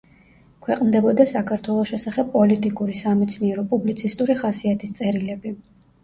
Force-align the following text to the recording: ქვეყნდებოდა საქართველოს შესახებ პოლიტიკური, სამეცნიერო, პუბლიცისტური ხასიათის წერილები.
ქვეყნდებოდა 0.67 1.25
საქართველოს 1.31 1.91
შესახებ 1.91 2.31
პოლიტიკური, 2.35 2.95
სამეცნიერო, 3.01 3.65
პუბლიცისტური 3.73 4.37
ხასიათის 4.39 4.97
წერილები. 5.01 5.53